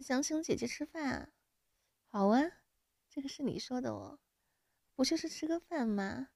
[0.00, 1.28] 想请姐姐吃饭啊？
[2.08, 2.42] 好啊，
[3.08, 4.20] 这个是你说的哦，
[4.94, 6.28] 不就是吃个饭吗？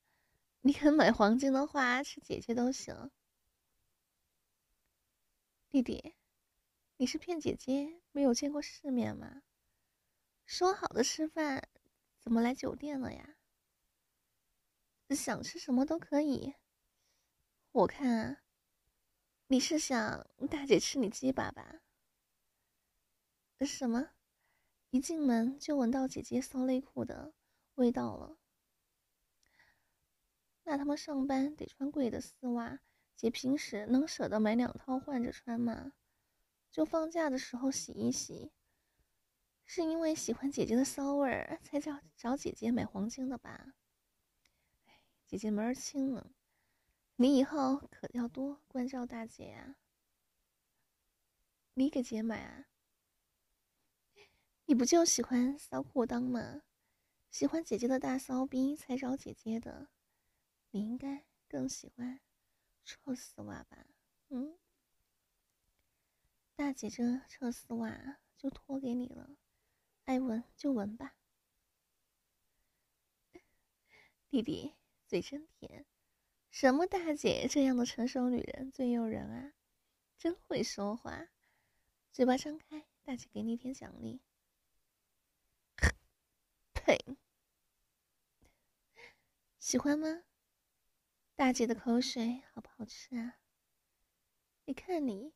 [0.63, 3.11] 你肯买黄金的话，是姐姐都行。
[5.71, 6.15] 弟弟，
[6.99, 9.43] 你是骗姐姐没有见过世面吗？
[10.45, 11.67] 说好的吃饭，
[12.19, 13.37] 怎么来酒店了呀？
[15.09, 16.55] 想吃什么都可以。
[17.73, 18.43] 我看，
[19.47, 21.81] 你是想大姐吃你鸡巴吧？
[23.61, 24.11] 什么？
[24.91, 27.33] 一进门就闻到姐姐骚内裤的
[27.77, 28.40] 味道了。
[30.71, 32.79] 那他们上班得穿贵的丝袜，
[33.17, 35.95] 姐平时能舍得买两套换着穿吗？
[36.71, 38.53] 就放假的时候洗一洗。
[39.67, 43.75] 是因为喜欢姐姐的骚味儿，才找找姐姐买黄金的吧？
[45.27, 46.31] 姐姐门儿清呢，
[47.17, 49.75] 你以后可要多关照大姐呀。
[51.75, 52.67] 你给姐买啊？
[54.67, 56.63] 你不就喜欢骚裤裆吗？
[57.29, 59.89] 喜欢姐姐的大骚逼才找姐姐的，
[60.71, 62.21] 你应该更喜欢
[62.85, 63.87] 臭丝袜吧？
[64.29, 64.59] 嗯，
[66.55, 69.37] 大姐这臭丝袜就托给你了，
[70.05, 71.17] 爱闻就闻吧，
[74.29, 74.75] 弟弟。
[75.07, 75.87] 嘴真甜，
[76.53, 79.55] 什么大姐这样的成熟女人最诱人啊？
[80.17, 81.31] 真会说话，
[82.13, 84.23] 嘴巴张开，大姐给你点奖励。
[86.73, 86.97] 呸！
[89.59, 90.23] 喜欢吗？
[91.41, 93.39] 大姐的口水好不好吃啊？
[94.67, 95.33] 你看你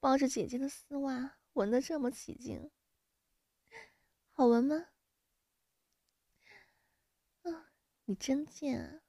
[0.00, 2.70] 抱着姐姐的丝袜，闻得这么起劲，
[4.30, 4.86] 好闻吗？
[7.42, 7.70] 啊，
[8.06, 9.02] 你真贱啊！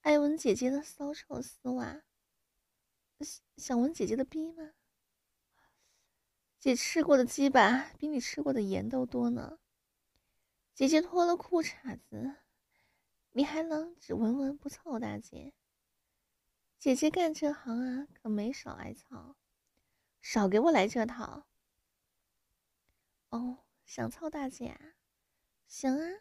[0.00, 2.02] 爱闻姐姐的骚臭丝袜，
[3.56, 4.72] 想闻姐姐的逼吗？
[6.58, 9.60] 姐吃过的鸡巴比你吃过的盐都多呢。
[10.74, 12.34] 姐姐脱了裤衩子，
[13.30, 15.54] 你还能只闻闻不凑大姐？
[16.78, 19.34] 姐姐干这行啊，可没少挨操，
[20.20, 21.46] 少给我来这套。
[23.30, 24.94] 哦，想操大姐啊？
[25.66, 26.20] 行啊，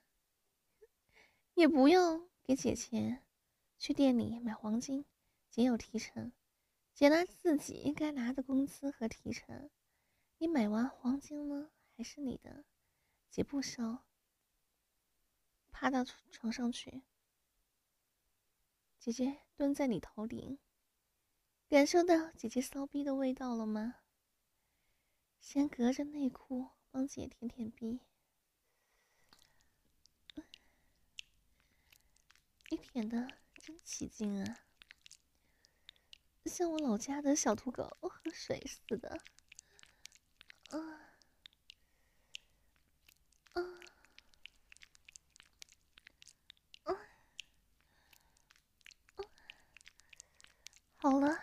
[1.54, 3.22] 也不用给姐钱。
[3.78, 5.06] 去店里买黄金，
[5.50, 6.32] 姐有提成，
[6.94, 9.70] 姐拿自己应该拿的工资和提成。
[10.38, 12.64] 你买完黄金呢，还是你的，
[13.30, 14.00] 姐不收。
[15.70, 17.04] 趴到床上去，
[19.06, 20.58] 姐姐蹲在你头顶，
[21.70, 23.98] 感受到姐姐骚逼的味道了吗？
[25.40, 28.00] 先隔着内裤帮姐舔舔逼，
[32.72, 33.28] 你舔的。
[33.54, 34.66] 真起劲啊！
[36.46, 39.22] 像我老家的小土狗喝水似的。
[40.70, 41.05] 啊
[51.06, 51.38] 好了，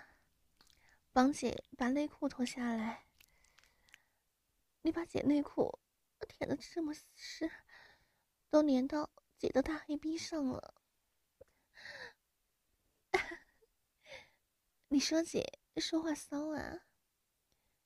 [1.12, 3.06] 帮姐把内裤脱下来。
[4.80, 5.78] 你把姐内裤
[6.28, 7.48] 舔得这么湿，
[8.50, 9.08] 都粘到
[9.38, 10.74] 姐的大黑逼上了。
[14.88, 16.80] 你说姐说话骚啊？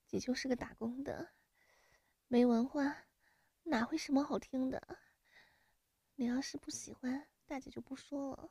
[0.07, 1.35] 姐就是个打工的，
[2.27, 3.05] 没文化，
[3.65, 4.99] 哪会什么好听的？
[6.15, 8.51] 你要是不喜欢，大姐就不说了。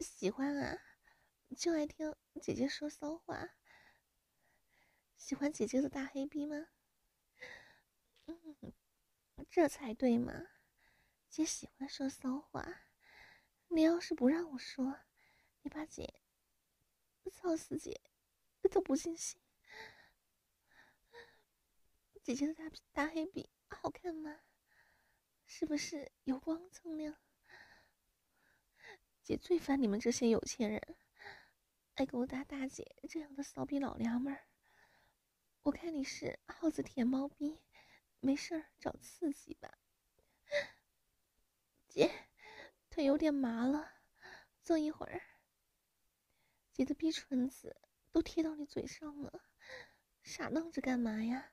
[0.00, 0.78] 喜欢啊，
[1.54, 3.54] 就爱听姐姐说骚话，
[5.16, 6.68] 喜欢姐姐的大黑逼吗？
[8.26, 8.72] 嗯，
[9.50, 10.32] 这才对嘛。
[11.28, 12.86] 姐喜欢说骚话，
[13.68, 15.00] 你要是不让我说，
[15.62, 16.22] 你把姐
[17.32, 18.00] 操死姐
[18.70, 19.40] 都不尽兴。
[22.22, 24.40] 姐姐的大大黑笔好看吗？
[25.44, 27.18] 是不是油光锃亮？
[29.22, 30.96] 姐最烦你们这些有钱人，
[31.94, 34.46] 爱勾搭大姐这样的骚逼老娘们儿。
[35.62, 37.60] 我看你是耗子舔猫逼，
[38.20, 39.78] 没事儿找刺激吧。
[41.88, 42.10] 姐，
[42.88, 43.92] 腿有点麻了，
[44.62, 45.20] 坐一会儿。
[46.72, 47.76] 姐的逼唇子
[48.10, 49.44] 都贴到你嘴上了，
[50.22, 51.52] 傻愣着干嘛呀？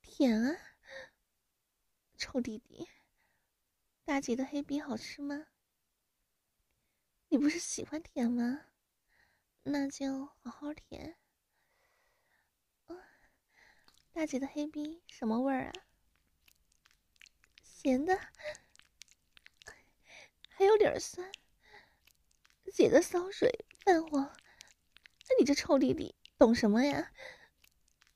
[0.00, 0.56] 舔啊！
[2.16, 2.88] 臭弟弟，
[4.04, 5.48] 大姐的黑逼好吃吗？
[7.28, 8.66] 你不是喜欢舔吗？
[9.72, 11.16] 那就好好舔。
[14.12, 15.72] 大姐的黑逼什么味儿啊？
[17.62, 18.18] 咸的，
[20.48, 21.30] 还有点酸。
[22.72, 27.12] 姐的骚水泛黄，那你这臭弟弟懂什么呀？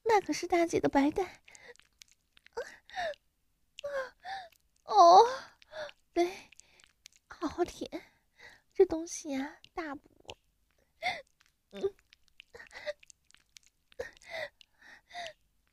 [0.02, 1.40] 那可是大姐的白带。
[4.82, 5.24] 哦，
[6.12, 6.50] 对，
[7.28, 7.88] 好好舔，
[8.72, 10.36] 这东西啊，大补。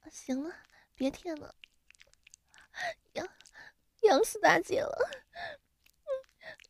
[0.09, 0.55] 行了，
[0.95, 1.55] 别舔了，
[3.13, 3.27] 痒，
[4.03, 5.09] 痒死大姐了。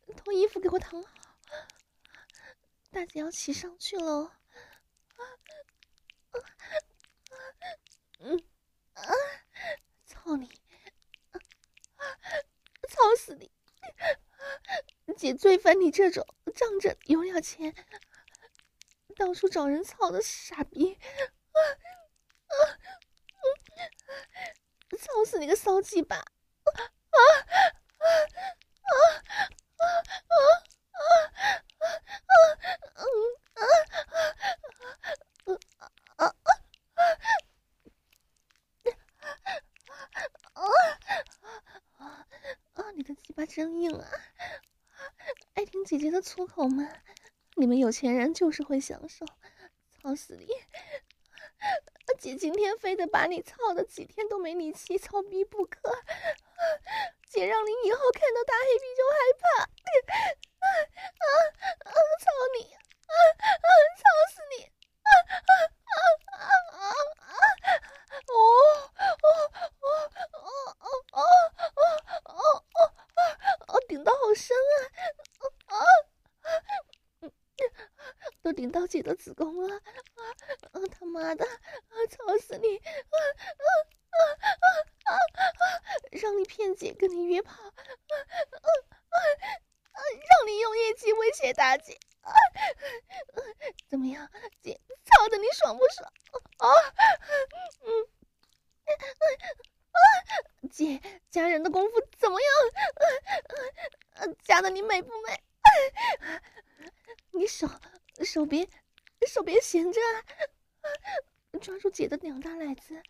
[0.08, 1.10] 嗯，脱衣服给我躺好，
[2.92, 4.32] 大姐要骑上去喽。
[8.20, 8.44] 嗯，
[8.94, 9.04] 啊，
[10.06, 10.50] 操你！
[12.88, 13.52] 操死你！
[15.18, 16.26] 姐最烦你这种
[16.56, 17.76] 仗着有点钱，
[19.12, 20.94] 到处找人操的傻逼！
[20.94, 21.60] 啊
[22.48, 22.54] 啊
[23.30, 24.98] 嗯！
[24.98, 26.18] 操死你个骚鸡巴！
[26.18, 26.24] 啊
[26.76, 27.18] 啊
[27.98, 28.08] 啊
[28.88, 28.94] 啊
[29.78, 29.86] 啊
[30.22, 30.36] 啊
[32.94, 33.04] 啊啊！
[35.46, 35.54] 啊
[36.16, 36.26] 啊
[40.54, 40.66] 啊
[41.96, 42.04] 啊
[42.74, 42.92] 啊！
[42.96, 44.08] 你的鸡巴真硬啊！
[45.54, 46.88] 爱听姐姐的粗口吗？
[47.62, 49.24] 你们有钱人就是会享受，
[49.92, 50.48] 操死你！
[52.18, 55.80] 姐今天非得把你操的几天都没力气操逼不可。
[57.30, 59.62] 姐让你以后看到大黑皮就害怕。
[60.58, 60.66] 啊
[61.22, 61.28] 啊
[61.86, 61.94] 啊！
[62.20, 62.74] 操你！
[62.74, 63.70] 啊啊！
[63.96, 64.04] 操
[64.34, 64.66] 死你！
[64.66, 65.10] 啊
[65.46, 65.54] 啊
[66.32, 66.42] 啊
[66.74, 66.82] 啊
[67.22, 67.34] 啊！
[68.26, 68.34] 哦
[69.06, 69.28] 哦
[69.70, 69.86] 哦
[70.32, 71.22] 哦哦
[72.26, 72.34] 哦
[73.68, 73.72] 哦！
[73.88, 74.82] 顶到好深啊！
[75.68, 75.86] 啊啊！
[78.42, 79.61] 都顶到姐的子宫了！
[79.72, 79.82] 啊
[80.72, 80.74] 啊！
[80.92, 81.46] 他妈的！
[81.46, 81.96] 啊！
[82.10, 82.78] 操死你！
[82.78, 83.68] 啊啊
[84.12, 84.18] 啊
[84.60, 84.68] 啊
[85.06, 85.18] 啊啊！
[86.12, 87.54] 让你骗姐跟你约炮！
[87.64, 88.14] 啊啊
[88.52, 88.68] 啊
[89.92, 90.00] 啊！
[90.30, 91.98] 让你用业绩威胁大姐！
[92.22, 92.34] 啊！
[93.90, 94.30] 怎么样，
[94.62, 96.12] 姐操的你爽不爽？
[96.58, 96.68] 啊！
[97.86, 98.08] 嗯。
[99.92, 100.00] 啊！
[100.70, 104.36] 姐，家人的功夫怎么样？
[104.44, 105.42] 家的你美不美？
[107.32, 107.68] 你手
[108.26, 108.68] 手别
[109.28, 110.00] 手别闲着，
[111.62, 113.02] 抓住姐的两大奶子，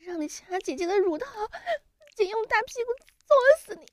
[0.00, 1.26] 让你掐姐姐的乳头，
[2.14, 2.94] 姐用大屁股
[3.26, 3.84] 作死你！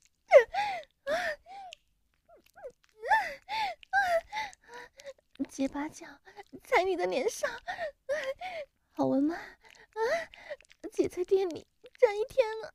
[5.50, 6.06] 姐把脚
[6.62, 7.50] 踩你的脸上，
[8.92, 9.34] 好闻吗？
[9.34, 10.00] 啊！
[10.92, 11.66] 姐在店里
[11.98, 12.72] 站一天了，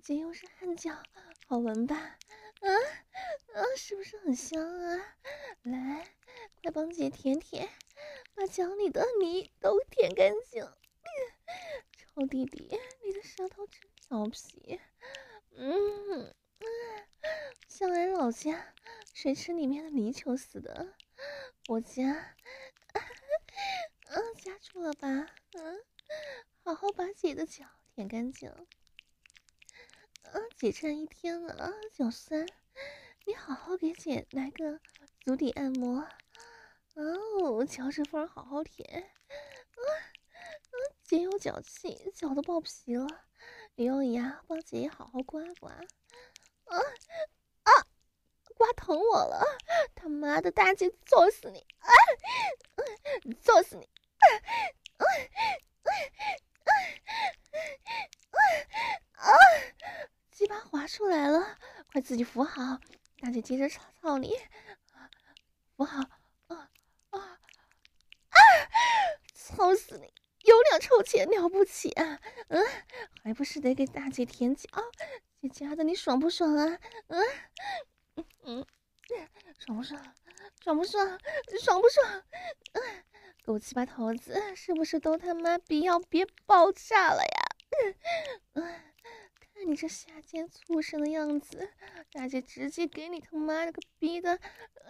[0.00, 1.02] 姐又是汗脚，
[1.48, 1.96] 好闻吧？
[1.96, 2.70] 啊
[3.52, 5.16] 啊，是不是很香啊？
[5.62, 6.06] 来，
[6.62, 7.68] 快帮姐舔舔，
[8.36, 10.64] 把脚里的泥都舔干净。
[12.14, 14.80] 臭弟弟，你的舌头真调皮。
[15.52, 16.34] 嗯，
[17.68, 18.74] 像俺老家
[19.14, 20.94] 水池里面的泥鳅似的，
[21.68, 22.34] 我家。
[24.10, 25.08] 嗯，夹住了吧？
[25.52, 25.84] 嗯，
[26.64, 28.50] 好好把姐的脚舔干净。
[30.22, 32.44] 嗯，姐站一天了啊，脚酸，
[33.24, 34.80] 你好好给姐来个
[35.20, 36.08] 足底按摩。
[36.94, 38.84] 哦，脚趾缝好好舔。
[39.28, 39.32] 嗯
[39.76, 40.09] 嗯，
[41.10, 43.04] 姐有脚气，脚都爆皮了，
[43.74, 45.72] 你用牙帮姐姐好好刮刮。
[45.72, 46.78] 啊
[47.64, 47.70] 啊，
[48.54, 49.44] 刮疼我了！
[49.96, 51.66] 他妈的大姐，揍死你！
[51.80, 51.90] 啊，
[53.42, 53.90] 揍死你！
[54.18, 54.26] 啊
[54.98, 55.04] 啊
[55.82, 55.90] 啊
[59.16, 59.34] 啊啊！
[60.30, 61.58] 鸡巴滑出来了，
[61.90, 62.78] 快自己扶好，
[63.18, 64.38] 大姐接着操操你，
[65.76, 66.04] 扶好
[66.46, 66.70] 啊
[67.08, 67.40] 啊啊！
[69.34, 70.14] 操死你！
[70.44, 72.20] 有两臭钱了不起啊？
[72.48, 72.64] 嗯，
[73.22, 74.68] 还不是得给大姐舔脚？
[75.40, 76.78] 姐家的你爽不爽啊？
[77.08, 77.24] 嗯
[78.44, 78.66] 嗯，
[79.58, 80.14] 爽不爽？
[80.62, 81.18] 爽不爽？
[81.62, 82.24] 爽不爽？
[82.72, 82.82] 嗯，
[83.44, 87.42] 狗鸡巴头子，是不是都他妈逼要憋爆炸了呀？
[87.84, 87.94] 嗯
[88.54, 88.89] 嗯。
[89.60, 91.68] 看你这下贱畜生的样子，
[92.12, 94.40] 大姐直接给你他妈了个逼的，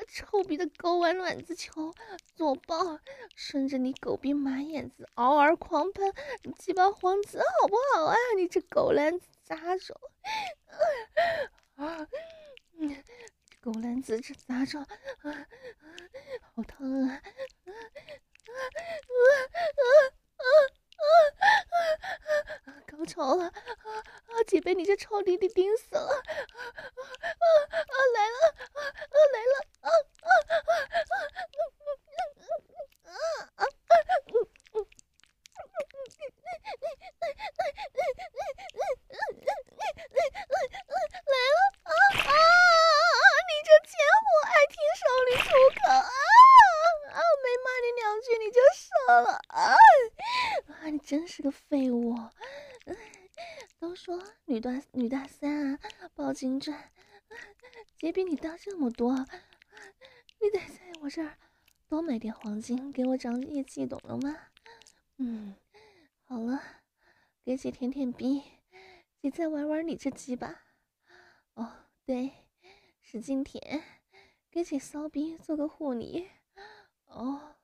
[0.06, 1.92] 臭逼的睾丸卵子球
[2.36, 3.00] 做爆，
[3.34, 6.14] 顺着你狗逼满眼子嗷嗷狂喷，
[6.56, 8.14] 鸡巴黄子好不好啊？
[8.36, 10.00] 你这狗篮子杂种，
[11.74, 12.06] 啊，
[12.78, 13.02] 嗯，
[13.60, 14.86] 狗篮子这杂种，
[15.22, 15.48] 啊，
[16.54, 17.22] 好疼，啊啊啊
[22.66, 22.74] 啊！
[22.86, 23.46] 高潮了！
[23.46, 23.54] 啊
[24.26, 24.44] 啊！
[24.46, 26.02] 姐被你这臭弟弟盯死了！
[26.02, 27.40] 啊啊
[27.72, 27.96] 啊！
[28.14, 28.38] 来了！
[28.72, 29.54] 啊啊来了！
[29.80, 31.16] 啊啊啊啊啊
[33.04, 33.12] 啊
[33.56, 33.64] 啊！
[41.26, 41.60] 来了！
[41.82, 42.32] 啊啊！
[43.48, 45.48] 你这贱货，爱听少女出
[45.80, 45.96] 口啊！
[47.10, 47.18] 啊！
[47.42, 48.84] 没骂你两句你就射
[49.22, 49.74] 了啊！
[50.80, 50.82] 啊！
[50.90, 52.14] 你真是个废物！
[53.78, 55.78] 都说女大女大三啊，
[56.40, 56.90] 金砖，
[57.98, 61.36] 姐比你大这么多，你得在我这儿
[61.86, 64.34] 多买点黄金，给我长业绩，懂了吗？
[65.18, 65.54] 嗯，
[66.24, 66.58] 好了，
[67.44, 68.42] 给姐舔舔逼，
[69.20, 70.62] 姐再玩玩你这鸡巴。
[71.52, 72.32] 哦，对，
[73.02, 73.84] 使劲舔，
[74.50, 76.30] 给姐骚逼做个护理。
[77.04, 77.54] 哦。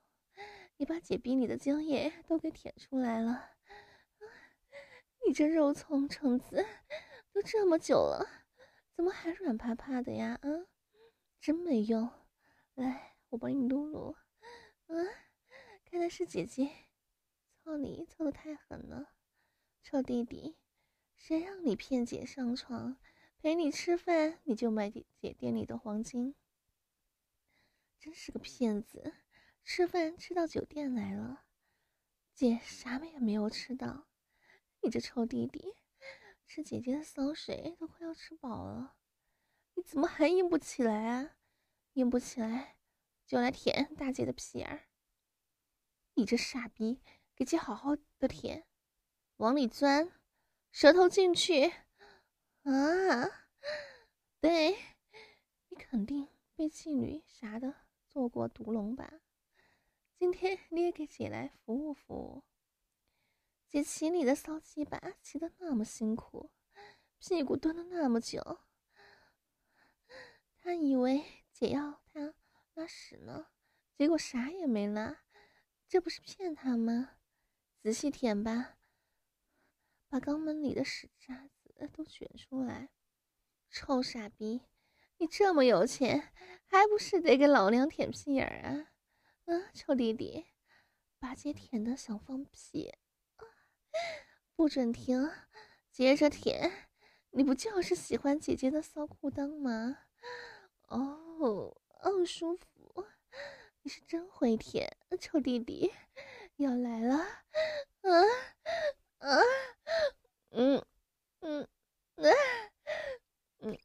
[0.76, 3.52] 你把姐逼你的精液都给舔出来了，
[5.26, 6.66] 你这肉虫虫子
[7.32, 8.45] 都这么久了，
[8.96, 10.38] 怎么还软趴趴的呀？
[10.40, 10.48] 啊，
[11.38, 12.10] 真没用！
[12.72, 14.16] 来，我帮你撸撸。
[14.86, 15.06] 嗯，
[15.84, 16.70] 看来是姐姐
[17.62, 19.12] 操你操的太狠了，
[19.82, 20.56] 臭弟弟，
[21.14, 22.96] 谁让你骗姐上床，
[23.38, 26.34] 陪你吃饭，你就买姐姐店里的黄金，
[28.00, 29.12] 真是个骗子！
[29.62, 31.44] 吃饭吃到酒店来了，
[32.32, 34.06] 姐啥也没有吃到。
[34.80, 35.74] 你这臭弟弟，
[36.46, 38.96] 吃姐姐的骚水都快要吃饱了，
[39.74, 41.36] 你怎么还硬不起来啊？
[41.94, 42.76] 硬不起来，
[43.26, 44.86] 就来舔大姐的屁眼儿。
[46.14, 47.02] 你这傻逼，
[47.34, 48.64] 给姐好好的舔，
[49.36, 50.12] 往里钻，
[50.70, 51.72] 舌头进去。
[52.62, 52.72] 啊，
[54.40, 54.76] 对，
[55.68, 57.74] 你肯定被妓女啥的
[58.06, 59.20] 做过毒龙吧？
[60.14, 62.44] 今天你也给姐来服务服务。
[63.68, 66.50] 姐骑你的骚鸡巴骑得那么辛苦，
[67.18, 68.60] 屁股蹲了那么久，
[70.58, 72.34] 他以为姐要他
[72.74, 73.48] 拉屎呢，
[73.94, 75.24] 结果啥也没拉，
[75.88, 77.18] 这不是骗他吗？
[77.82, 78.78] 仔细舔吧，
[80.08, 82.90] 把肛门里的屎渣子都卷出来。
[83.68, 84.62] 臭傻逼，
[85.18, 86.32] 你这么有钱，
[86.66, 88.92] 还不是得给老娘舔屁眼儿啊？
[89.46, 90.46] 啊，臭弟弟，
[91.18, 92.92] 把姐舔得想放屁，
[94.54, 95.30] 不准停，
[95.90, 96.88] 接着舔。
[97.30, 99.98] 你不就是喜欢姐姐的骚裤裆吗？
[100.88, 103.06] 哦，哦，舒服，
[103.82, 105.92] 你是真会舔，臭弟弟，
[106.56, 108.10] 要来了，啊，
[109.18, 109.38] 啊，
[110.50, 110.82] 嗯，
[111.40, 111.68] 嗯，
[112.16, 112.24] 啊，
[113.58, 113.78] 嗯，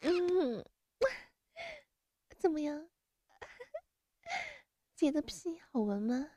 [0.00, 0.64] 嗯，
[2.36, 2.90] 怎么样？
[4.94, 6.32] 姐的屁好闻吗？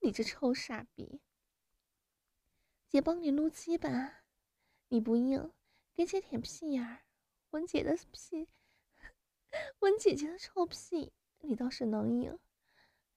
[0.00, 1.22] 你这臭傻逼！
[2.94, 4.22] 姐帮你撸鸡吧，
[4.86, 5.50] 你不硬，
[5.96, 7.00] 给姐舔屁眼儿，
[7.50, 8.46] 闻姐的屁，
[9.80, 12.38] 闻姐姐的臭屁，你倒是能硬。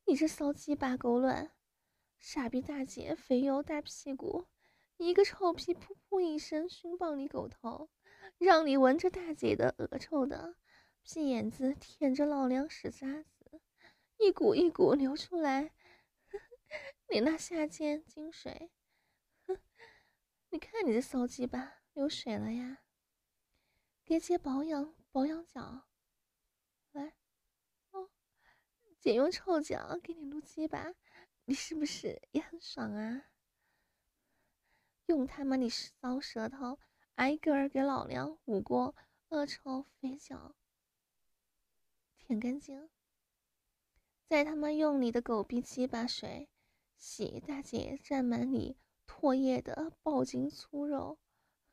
[0.05, 1.51] 你这骚鸡巴狗卵，
[2.17, 4.47] 傻逼大姐肥油大屁股，
[4.97, 7.91] 一个臭屁噗噗一声熏爆你狗头，
[8.39, 10.55] 让你闻着大姐的恶臭的
[11.03, 13.61] 屁眼子，舔着老娘屎渣子。
[14.17, 15.71] 一股一股流出来，
[17.13, 18.71] 你那下贱精水，
[20.57, 22.79] 你看你这骚鸡巴流水了呀！
[24.03, 25.85] 给姐保养保养脚，
[26.93, 27.13] 来，
[27.91, 28.09] 哦，
[28.99, 30.95] 姐用臭脚给你撸鸡巴，
[31.45, 33.29] 你是不是也很爽啊？
[35.05, 36.79] 用他妈你骚舌头
[37.13, 38.95] 挨个给老娘捂过
[39.27, 40.55] 恶臭肥脚
[42.17, 42.89] 舔干净。
[44.25, 46.49] 再他妈用你的狗逼鸡巴水
[46.97, 48.75] 洗大姐沾满你
[49.07, 51.17] 唾液的爆筋粗肉，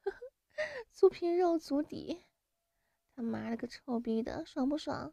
[0.91, 2.25] 粗皮肉足底，
[3.15, 5.13] 他妈了个臭逼的，爽不爽？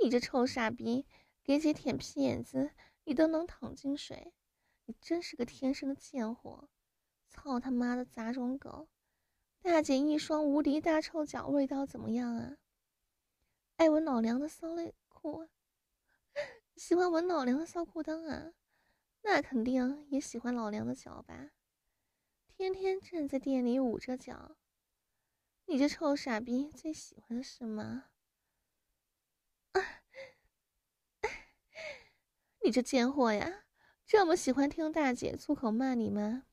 [0.00, 1.06] 你这臭傻逼，
[1.42, 2.70] 给姐舔屁眼子，
[3.04, 4.34] 你都能淌进水，
[4.84, 6.68] 你真是个天生的贱货！
[7.28, 8.88] 操他妈的杂种狗！
[9.62, 12.58] 大姐一双无敌大臭脚，味道怎么样啊？
[13.76, 15.48] 爱闻老娘的骚内裤，
[16.76, 18.52] 喜欢闻老娘的骚裤裆啊？
[19.28, 21.50] 那肯定也喜欢老娘的脚吧？
[22.46, 24.56] 天天站在店里捂着脚，
[25.64, 28.04] 你这臭傻逼最喜欢什么？
[29.72, 29.80] 啊！
[32.62, 33.64] 你这贱货呀，
[34.06, 36.44] 这么喜欢听大姐粗口骂你吗？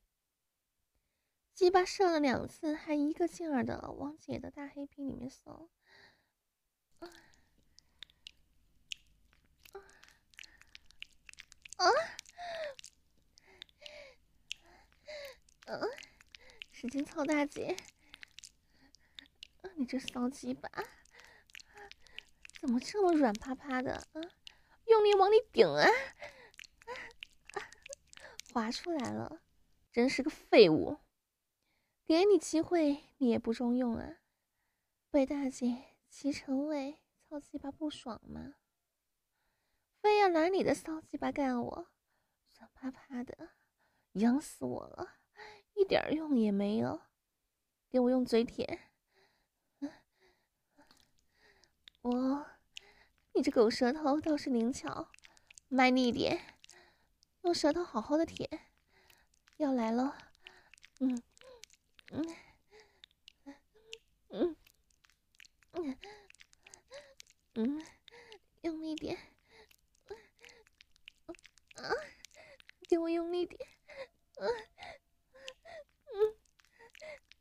[1.54, 5.70] 鸡巴射了两次，还一个劲儿的往姐的大黑逼里面送。
[7.00, 7.08] 啊！
[15.66, 15.80] 嗯、
[16.72, 17.78] 使劲操大姐！
[19.76, 20.70] 你这骚鸡巴，
[22.60, 23.96] 怎么这么软趴趴的？
[23.96, 24.22] 啊，
[24.86, 25.88] 用力往里顶啊！
[27.54, 27.58] 啊，
[28.54, 29.42] 滑出来了，
[29.92, 31.00] 真是个废物！
[32.06, 34.18] 给你机会，你也不中用啊！
[35.10, 37.00] 被大姐骑成位
[37.30, 38.56] 操鸡巴不爽吗？
[40.02, 41.88] 非要拿你的骚鸡巴干我，
[42.58, 43.52] 软趴趴的，
[44.14, 45.20] 痒死我了！
[45.76, 47.02] 一点用也没有，
[47.90, 48.92] 给我用嘴舔！
[52.02, 52.46] 我，
[53.34, 55.12] 你这狗舌头倒是灵巧，
[55.70, 56.58] 卖力点，
[57.44, 58.50] 用舌头好好的舔。
[59.58, 60.18] 要来了，
[61.00, 61.22] 嗯。
[62.12, 62.24] 嗯
[64.30, 64.56] 嗯
[65.72, 65.98] 嗯
[67.56, 67.82] 嗯，
[68.62, 69.18] 用力点，
[71.76, 71.90] 啊，
[72.88, 73.60] 给我用力点，
[74.36, 74.46] 啊，
[76.06, 76.36] 嗯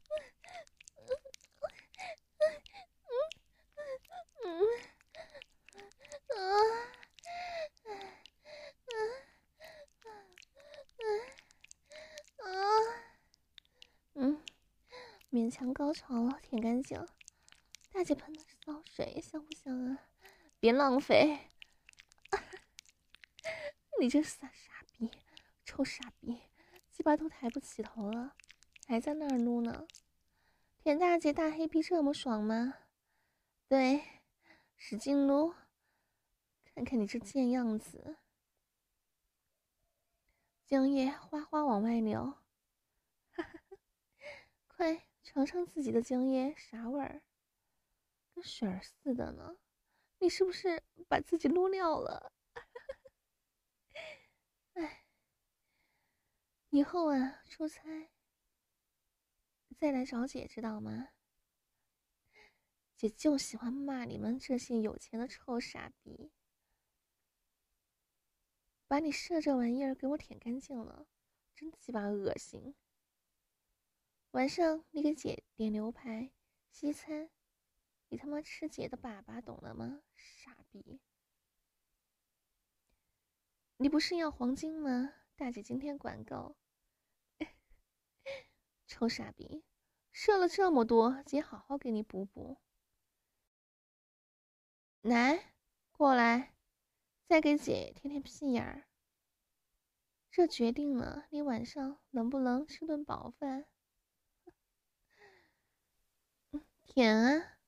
[0.09, 1.21] 嗯嗯
[2.39, 2.53] 嗯
[3.05, 4.32] 嗯啊。
[14.15, 14.43] 嗯
[15.31, 17.07] 勉强高潮了，舔干净。
[17.91, 19.99] 大姐喷的是骚水，香不香啊？
[20.61, 21.49] 别浪费！
[23.99, 25.11] 你这傻傻逼，
[25.65, 26.43] 臭傻逼，
[26.91, 28.37] 鸡巴都抬不起头了，
[28.87, 29.87] 还在那儿撸呢？
[30.83, 32.75] 舔大姐大黑逼这么爽吗？
[33.69, 34.03] 对，
[34.85, 35.55] 使劲撸，
[36.75, 38.17] 看看你这贱样子，
[40.65, 42.25] 精液哗哗往外流，
[43.31, 43.61] 哈哈，
[44.67, 45.07] 快！
[45.23, 47.23] 尝尝自己的精液啥味儿？
[48.35, 49.57] 跟水儿似的呢。
[50.19, 52.33] 你是不是把自己撸尿了？
[54.75, 55.05] 哎，
[56.71, 58.11] 以后啊，出差
[59.79, 61.11] 再来找姐，知道吗？
[63.03, 66.31] 姐就喜欢骂你们这些有钱的臭傻逼。
[68.87, 71.09] 把你射这玩意儿给我舔干净了，
[71.53, 72.77] 真鸡巴恶心。
[74.31, 76.31] 晚上你给姐点牛排
[76.71, 77.29] 西餐，
[78.09, 80.05] 你他妈吃姐的粑粑，懂了吗？
[80.15, 81.01] 傻逼！
[83.79, 85.13] 你不是要黄金吗？
[85.35, 86.57] 大姐今天管够。
[88.87, 89.65] 臭傻逼，
[90.13, 92.61] 射了这么多，姐好好给你补补。
[95.03, 95.53] 来，
[95.91, 96.55] 过来，
[97.27, 98.87] 再给姐舔舔屁眼儿。
[100.31, 103.67] 这决定了你晚上能不能吃顿饱饭。
[106.85, 107.59] 舔啊，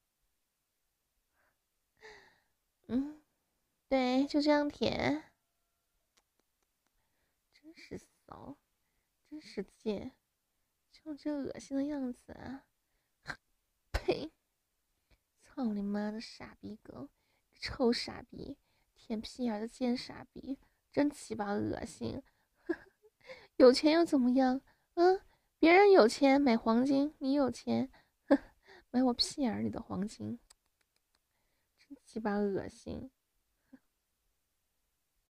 [2.87, 3.20] 嗯，
[3.89, 5.32] 对，就这样舔，
[7.53, 8.57] 真是骚，
[9.28, 10.14] 真是贱，
[10.93, 12.64] 就这恶心的样子啊！
[13.91, 14.30] 呸！
[15.41, 17.09] 操你妈的傻逼狗，
[17.67, 18.59] 臭傻逼，
[18.95, 20.59] 舔屁眼的贱傻逼，
[20.93, 22.23] 真鸡巴恶心！
[23.57, 24.61] 有钱又怎么样？
[24.97, 25.23] 嗯，
[25.59, 27.91] 别人有钱买黄金，你有钱。
[28.91, 30.39] 买我屁眼里的黄金，
[31.79, 33.11] 真鸡巴恶心！